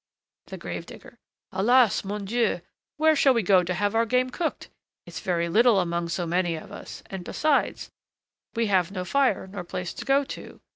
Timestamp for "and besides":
7.11-7.91